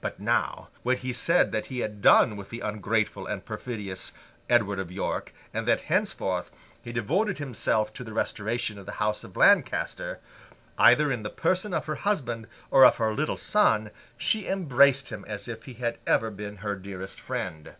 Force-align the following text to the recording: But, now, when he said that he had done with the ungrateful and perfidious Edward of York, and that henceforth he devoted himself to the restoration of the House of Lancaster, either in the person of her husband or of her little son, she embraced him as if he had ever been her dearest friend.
But, 0.00 0.18
now, 0.18 0.68
when 0.82 0.96
he 0.96 1.12
said 1.12 1.52
that 1.52 1.66
he 1.66 1.78
had 1.78 2.02
done 2.02 2.34
with 2.36 2.50
the 2.50 2.58
ungrateful 2.58 3.28
and 3.28 3.44
perfidious 3.44 4.14
Edward 4.48 4.80
of 4.80 4.90
York, 4.90 5.32
and 5.54 5.64
that 5.68 5.82
henceforth 5.82 6.50
he 6.82 6.90
devoted 6.92 7.38
himself 7.38 7.94
to 7.94 8.02
the 8.02 8.12
restoration 8.12 8.80
of 8.80 8.86
the 8.86 8.90
House 8.98 9.22
of 9.22 9.36
Lancaster, 9.36 10.18
either 10.76 11.12
in 11.12 11.22
the 11.22 11.30
person 11.30 11.72
of 11.72 11.86
her 11.86 11.94
husband 12.02 12.48
or 12.72 12.84
of 12.84 12.96
her 12.96 13.14
little 13.14 13.36
son, 13.36 13.92
she 14.16 14.48
embraced 14.48 15.10
him 15.12 15.24
as 15.28 15.46
if 15.46 15.66
he 15.66 15.74
had 15.74 15.98
ever 16.04 16.32
been 16.32 16.56
her 16.56 16.74
dearest 16.74 17.20
friend. 17.20 17.76